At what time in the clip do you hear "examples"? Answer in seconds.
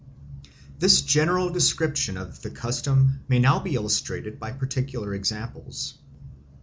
5.13-5.93